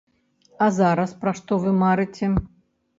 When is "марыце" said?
1.85-2.35